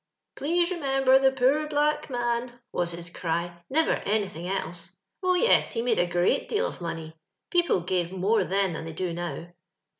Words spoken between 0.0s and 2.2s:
*'' Please remember the poor black